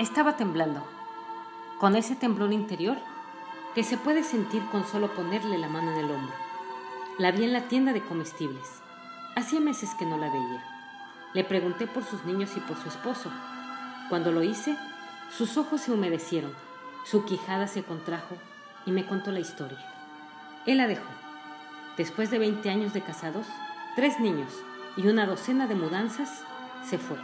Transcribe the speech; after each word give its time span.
Estaba 0.00 0.38
temblando, 0.38 0.82
con 1.78 1.94
ese 1.94 2.16
temblor 2.16 2.54
interior 2.54 2.96
que 3.74 3.84
se 3.84 3.98
puede 3.98 4.24
sentir 4.24 4.64
con 4.72 4.86
solo 4.86 5.14
ponerle 5.14 5.58
la 5.58 5.68
mano 5.68 5.92
en 5.92 5.98
el 5.98 6.10
hombro. 6.10 6.34
La 7.18 7.32
vi 7.32 7.44
en 7.44 7.52
la 7.52 7.68
tienda 7.68 7.92
de 7.92 8.00
comestibles. 8.00 8.80
Hacía 9.36 9.60
meses 9.60 9.90
que 9.98 10.06
no 10.06 10.16
la 10.16 10.30
veía. 10.30 10.64
Le 11.34 11.44
pregunté 11.44 11.86
por 11.86 12.02
sus 12.02 12.24
niños 12.24 12.56
y 12.56 12.60
por 12.60 12.78
su 12.78 12.88
esposo. 12.88 13.30
Cuando 14.08 14.32
lo 14.32 14.42
hice, 14.42 14.74
sus 15.36 15.58
ojos 15.58 15.82
se 15.82 15.92
humedecieron, 15.92 16.54
su 17.04 17.26
quijada 17.26 17.66
se 17.66 17.82
contrajo 17.82 18.36
y 18.86 18.92
me 18.92 19.04
contó 19.04 19.32
la 19.32 19.40
historia. 19.40 19.84
Él 20.64 20.78
la 20.78 20.86
dejó. 20.86 21.10
Después 21.98 22.30
de 22.30 22.38
20 22.38 22.70
años 22.70 22.94
de 22.94 23.02
casados, 23.02 23.46
tres 23.96 24.18
niños 24.18 24.50
y 24.96 25.08
una 25.08 25.26
docena 25.26 25.66
de 25.66 25.74
mudanzas, 25.74 26.42
se 26.88 26.96
fue. 26.96 27.18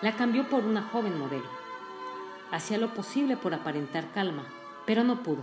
La 0.00 0.16
cambió 0.16 0.48
por 0.48 0.64
una 0.64 0.80
joven 0.80 1.18
modelo. 1.18 1.59
Hacía 2.52 2.78
lo 2.78 2.94
posible 2.94 3.36
por 3.36 3.54
aparentar 3.54 4.10
calma, 4.12 4.44
pero 4.86 5.04
no 5.04 5.22
pudo. 5.22 5.42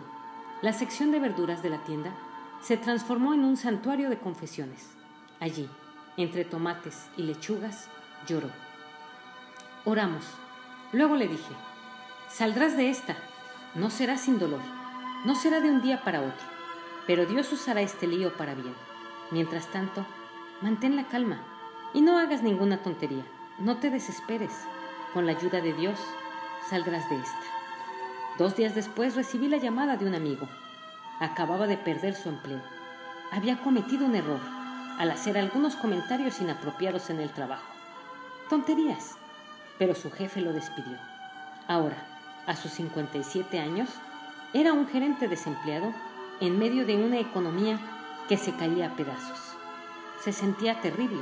La 0.61 0.73
sección 0.73 1.11
de 1.11 1.19
verduras 1.19 1.63
de 1.63 1.69
la 1.69 1.83
tienda 1.83 2.11
se 2.61 2.77
transformó 2.77 3.33
en 3.33 3.45
un 3.45 3.57
santuario 3.57 4.09
de 4.09 4.17
confesiones. 4.17 4.89
Allí, 5.39 5.69
entre 6.17 6.45
tomates 6.45 7.07
y 7.15 7.23
lechugas, 7.23 7.89
lloró. 8.27 8.49
Oramos. 9.85 10.25
Luego 10.91 11.15
le 11.15 11.27
dije, 11.27 11.53
saldrás 12.29 12.75
de 12.75 12.89
esta, 12.89 13.15
no 13.75 13.89
será 13.89 14.17
sin 14.17 14.39
dolor, 14.39 14.61
no 15.25 15.35
será 15.35 15.59
de 15.59 15.69
un 15.69 15.81
día 15.81 16.03
para 16.03 16.21
otro, 16.21 16.45
pero 17.05 17.25
Dios 17.25 17.51
usará 17.51 17.81
este 17.81 18.07
lío 18.07 18.35
para 18.35 18.55
bien. 18.55 18.73
Mientras 19.31 19.67
tanto, 19.67 20.05
mantén 20.61 20.95
la 20.95 21.07
calma 21.07 21.39
y 21.93 22.01
no 22.01 22.17
hagas 22.17 22.41
ninguna 22.41 22.81
tontería, 22.81 23.23
no 23.59 23.77
te 23.77 23.89
desesperes. 23.89 24.51
Con 25.13 25.25
la 25.25 25.33
ayuda 25.33 25.61
de 25.61 25.73
Dios, 25.73 25.99
saldrás 26.69 27.09
de 27.09 27.15
esta. 27.17 27.37
Dos 28.37 28.55
días 28.55 28.75
después 28.75 29.15
recibí 29.15 29.47
la 29.47 29.57
llamada 29.57 29.97
de 29.97 30.05
un 30.05 30.15
amigo. 30.15 30.47
Acababa 31.19 31.67
de 31.67 31.77
perder 31.77 32.15
su 32.15 32.29
empleo. 32.29 32.61
Había 33.31 33.57
cometido 33.61 34.05
un 34.05 34.15
error 34.15 34.39
al 34.99 35.11
hacer 35.11 35.37
algunos 35.37 35.75
comentarios 35.75 36.39
inapropiados 36.41 37.09
en 37.09 37.19
el 37.19 37.31
trabajo. 37.31 37.65
Tonterías, 38.49 39.15
pero 39.77 39.95
su 39.95 40.11
jefe 40.11 40.41
lo 40.41 40.53
despidió. 40.53 40.97
Ahora, 41.67 41.97
a 42.45 42.55
sus 42.55 42.71
57 42.71 43.59
años, 43.59 43.89
era 44.53 44.73
un 44.73 44.87
gerente 44.87 45.27
desempleado 45.27 45.93
en 46.39 46.57
medio 46.59 46.85
de 46.85 46.95
una 46.95 47.19
economía 47.19 47.79
que 48.29 48.37
se 48.37 48.53
caía 48.55 48.87
a 48.87 48.95
pedazos. 48.95 49.39
Se 50.23 50.31
sentía 50.31 50.81
terrible 50.81 51.21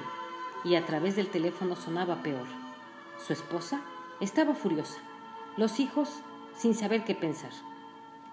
y 0.64 0.76
a 0.76 0.86
través 0.86 1.16
del 1.16 1.30
teléfono 1.30 1.76
sonaba 1.76 2.18
peor. 2.18 2.48
Su 3.26 3.34
esposa 3.34 3.82
estaba 4.20 4.54
furiosa 4.54 5.00
los 5.58 5.80
hijos 5.80 6.22
sin 6.56 6.76
saber 6.76 7.04
qué 7.04 7.16
pensar. 7.16 7.52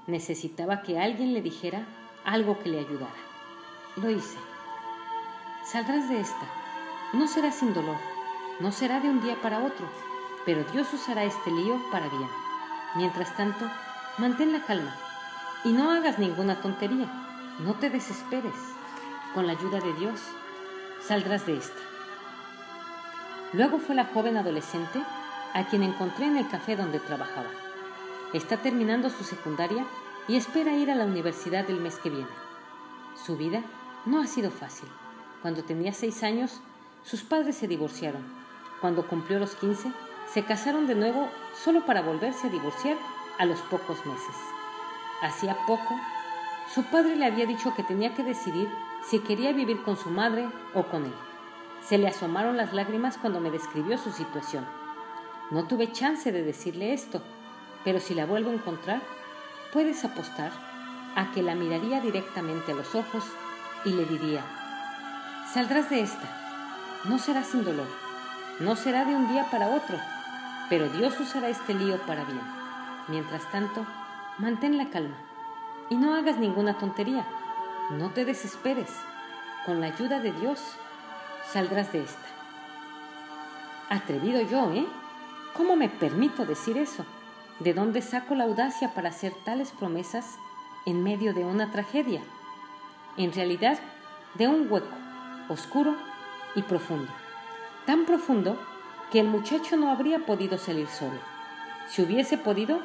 Necesitaba 0.06 0.82
que 0.82 0.98
alguien 0.98 1.32
le 1.32 1.42
dijera 1.42 1.86
algo 2.24 2.58
que 2.58 2.68
le 2.68 2.80
ayudara. 2.80 3.14
Lo 3.96 4.10
hice. 4.10 4.38
Saldrás 5.64 6.08
de 6.08 6.20
esta. 6.20 6.46
No 7.12 7.28
será 7.28 7.52
sin 7.52 7.74
dolor, 7.74 7.98
no 8.58 8.72
será 8.72 8.98
de 9.00 9.08
un 9.08 9.22
día 9.22 9.36
para 9.42 9.58
otro, 9.58 9.86
pero 10.46 10.64
Dios 10.72 10.92
usará 10.94 11.24
este 11.24 11.50
lío 11.50 11.78
para 11.90 12.08
bien. 12.08 12.28
Mientras 12.96 13.36
tanto, 13.36 13.70
mantén 14.18 14.52
la 14.52 14.62
calma 14.64 14.96
y 15.64 15.72
no 15.72 15.90
hagas 15.90 16.18
ninguna 16.18 16.60
tontería. 16.60 17.06
No 17.60 17.74
te 17.74 17.90
desesperes. 17.90 18.54
Con 19.34 19.46
la 19.46 19.52
ayuda 19.52 19.80
de 19.80 19.92
Dios, 19.94 20.20
saldrás 21.06 21.46
de 21.46 21.56
esta. 21.56 21.80
Luego 23.52 23.78
fue 23.78 23.94
la 23.94 24.06
joven 24.06 24.36
adolescente 24.36 25.02
a 25.54 25.64
quien 25.64 25.82
encontré 25.82 26.26
en 26.26 26.36
el 26.36 26.48
café 26.48 26.76
donde 26.76 27.00
trabajaba. 27.00 27.50
Está 28.32 28.56
terminando 28.56 29.10
su 29.10 29.24
secundaria 29.24 29.84
y 30.28 30.36
espera 30.36 30.72
ir 30.72 30.90
a 30.90 30.94
la 30.94 31.04
universidad 31.04 31.68
el 31.68 31.80
mes 31.80 31.98
que 31.98 32.10
viene. 32.10 32.30
Su 33.14 33.36
vida 33.36 33.62
no 34.06 34.20
ha 34.20 34.26
sido 34.26 34.50
fácil. 34.50 34.88
Cuando 35.42 35.64
tenía 35.64 35.92
seis 35.92 36.22
años, 36.22 36.60
sus 37.02 37.22
padres 37.22 37.56
se 37.56 37.68
divorciaron. 37.68 38.22
Cuando 38.80 39.06
cumplió 39.06 39.38
los 39.38 39.54
quince, 39.54 39.92
se 40.32 40.44
casaron 40.44 40.86
de 40.86 40.94
nuevo 40.94 41.28
solo 41.62 41.84
para 41.84 42.02
volverse 42.02 42.46
a 42.46 42.50
divorciar 42.50 42.96
a 43.38 43.44
los 43.44 43.60
pocos 43.62 44.04
meses. 44.06 44.36
Hacía 45.20 45.56
poco, 45.66 46.00
su 46.72 46.84
padre 46.84 47.16
le 47.16 47.26
había 47.26 47.46
dicho 47.46 47.74
que 47.74 47.82
tenía 47.82 48.14
que 48.14 48.22
decidir 48.22 48.68
si 49.02 49.18
quería 49.18 49.52
vivir 49.52 49.82
con 49.82 49.96
su 49.96 50.10
madre 50.10 50.48
o 50.74 50.84
con 50.84 51.04
él. 51.04 51.14
Se 51.82 51.98
le 51.98 52.08
asomaron 52.08 52.56
las 52.56 52.72
lágrimas 52.72 53.18
cuando 53.18 53.40
me 53.40 53.50
describió 53.50 53.98
su 53.98 54.10
situación. 54.10 54.64
No 55.50 55.66
tuve 55.66 55.92
chance 55.92 56.32
de 56.32 56.42
decirle 56.42 56.92
esto, 56.92 57.22
pero 57.84 58.00
si 58.00 58.14
la 58.14 58.26
vuelvo 58.26 58.50
a 58.50 58.54
encontrar, 58.54 59.02
puedes 59.72 60.04
apostar 60.04 60.50
a 61.16 61.32
que 61.32 61.42
la 61.42 61.54
miraría 61.54 62.00
directamente 62.00 62.72
a 62.72 62.74
los 62.74 62.94
ojos 62.94 63.24
y 63.84 63.90
le 63.90 64.04
diría, 64.06 64.42
saldrás 65.52 65.90
de 65.90 66.00
esta, 66.00 66.28
no 67.04 67.18
será 67.18 67.42
sin 67.42 67.64
dolor, 67.64 67.88
no 68.60 68.76
será 68.76 69.04
de 69.04 69.14
un 69.14 69.28
día 69.28 69.48
para 69.50 69.68
otro, 69.68 69.98
pero 70.70 70.88
Dios 70.88 71.18
usará 71.20 71.48
este 71.48 71.74
lío 71.74 71.98
para 72.06 72.24
bien. 72.24 72.40
Mientras 73.08 73.50
tanto, 73.50 73.84
mantén 74.38 74.78
la 74.78 74.88
calma 74.88 75.16
y 75.90 75.96
no 75.96 76.14
hagas 76.14 76.38
ninguna 76.38 76.78
tontería, 76.78 77.26
no 77.90 78.10
te 78.10 78.24
desesperes, 78.24 78.90
con 79.66 79.80
la 79.80 79.86
ayuda 79.86 80.20
de 80.20 80.32
Dios 80.32 80.60
saldrás 81.52 81.92
de 81.92 82.02
esta. 82.02 82.28
Atrevido 83.90 84.40
yo, 84.42 84.72
¿eh? 84.72 84.86
¿Cómo 85.54 85.76
me 85.76 85.90
permito 85.90 86.46
decir 86.46 86.78
eso? 86.78 87.04
¿De 87.60 87.74
dónde 87.74 88.00
saco 88.00 88.34
la 88.34 88.44
audacia 88.44 88.94
para 88.94 89.10
hacer 89.10 89.34
tales 89.44 89.70
promesas 89.72 90.38
en 90.86 91.04
medio 91.04 91.34
de 91.34 91.44
una 91.44 91.70
tragedia? 91.70 92.22
En 93.18 93.34
realidad, 93.34 93.78
de 94.34 94.48
un 94.48 94.72
hueco, 94.72 94.96
oscuro 95.50 95.94
y 96.54 96.62
profundo. 96.62 97.12
Tan 97.84 98.06
profundo 98.06 98.58
que 99.10 99.20
el 99.20 99.28
muchacho 99.28 99.76
no 99.76 99.90
habría 99.90 100.24
podido 100.24 100.56
salir 100.56 100.88
solo. 100.88 101.18
Si 101.86 102.00
hubiese 102.00 102.38
podido, 102.38 102.80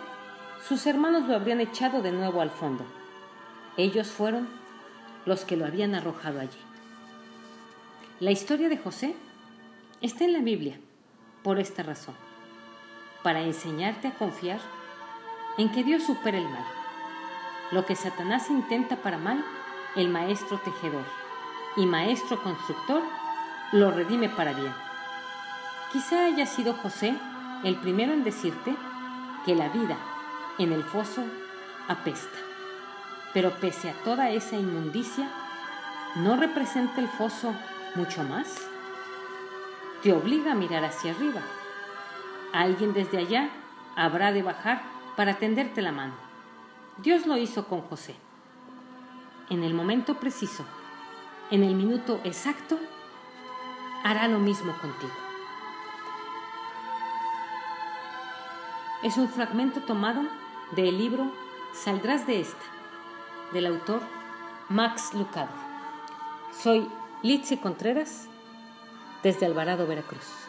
sus 0.67 0.85
hermanos 0.87 1.25
lo 1.25 1.35
habrían 1.35 1.61
echado 1.61 2.01
de 2.01 2.11
nuevo 2.11 2.41
al 2.41 2.49
fondo. 2.49 2.83
Ellos 3.77 4.09
fueron 4.09 4.49
los 5.25 5.45
que 5.45 5.55
lo 5.55 5.65
habían 5.65 5.95
arrojado 5.95 6.41
allí. 6.41 6.59
La 8.19 8.31
historia 8.31 8.67
de 8.67 8.77
José 8.77 9.15
está 10.01 10.25
en 10.25 10.33
la 10.33 10.39
Biblia 10.39 10.77
por 11.43 11.59
esta 11.59 11.81
razón 11.81 12.15
para 13.27 13.41
enseñarte 13.41 14.07
a 14.07 14.13
confiar 14.13 14.61
en 15.57 15.69
que 15.69 15.83
Dios 15.83 16.03
supera 16.03 16.37
el 16.37 16.47
mal. 16.47 16.63
Lo 17.71 17.85
que 17.85 17.93
Satanás 17.93 18.49
intenta 18.49 18.95
para 18.95 19.17
mal, 19.17 19.43
el 19.97 20.07
maestro 20.07 20.59
tejedor 20.59 21.03
y 21.75 21.85
maestro 21.85 22.41
constructor 22.41 23.03
lo 23.73 23.91
redime 23.91 24.29
para 24.29 24.53
bien. 24.53 24.73
Quizá 25.91 26.23
haya 26.23 26.45
sido 26.45 26.73
José 26.75 27.15
el 27.65 27.75
primero 27.75 28.13
en 28.13 28.23
decirte 28.23 28.73
que 29.45 29.55
la 29.55 29.67
vida 29.67 29.97
en 30.57 30.71
el 30.71 30.85
foso 30.85 31.21
apesta, 31.89 32.39
pero 33.33 33.51
pese 33.59 33.89
a 33.89 34.03
toda 34.05 34.29
esa 34.29 34.55
inmundicia, 34.55 35.29
¿no 36.15 36.37
representa 36.37 37.01
el 37.01 37.09
foso 37.09 37.53
mucho 37.95 38.23
más? 38.23 38.55
Te 40.01 40.13
obliga 40.13 40.53
a 40.53 40.55
mirar 40.55 40.85
hacia 40.85 41.11
arriba 41.11 41.41
Alguien 42.53 42.93
desde 42.93 43.17
allá 43.17 43.49
habrá 43.95 44.31
de 44.31 44.43
bajar 44.43 44.81
para 45.15 45.37
tenderte 45.37 45.81
la 45.81 45.91
mano. 45.91 46.13
Dios 46.97 47.25
lo 47.27 47.37
hizo 47.37 47.67
con 47.67 47.81
José. 47.81 48.15
En 49.49 49.63
el 49.63 49.73
momento 49.73 50.15
preciso, 50.15 50.65
en 51.51 51.63
el 51.63 51.75
minuto 51.75 52.19
exacto, 52.23 52.77
hará 54.03 54.27
lo 54.27 54.39
mismo 54.39 54.73
contigo. 54.79 55.13
Es 59.03 59.17
un 59.17 59.29
fragmento 59.29 59.81
tomado 59.81 60.21
del 60.75 60.97
libro 60.97 61.31
Saldrás 61.73 62.25
de 62.25 62.41
esta, 62.41 62.65
del 63.53 63.67
autor 63.67 64.01
Max 64.69 65.13
Lucado. 65.13 65.51
Soy 66.51 66.89
Litze 67.21 67.59
Contreras, 67.59 68.27
desde 69.23 69.45
Alvarado, 69.45 69.87
Veracruz. 69.87 70.46